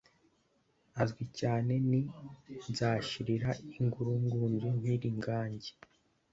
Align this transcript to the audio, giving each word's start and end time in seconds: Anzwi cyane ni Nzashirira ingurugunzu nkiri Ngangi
Anzwi 0.99 1.23
cyane 1.39 1.73
ni 1.89 2.01
Nzashirira 2.69 3.49
ingurugunzu 3.79 4.67
nkiri 4.77 5.09
Ngangi 5.17 5.71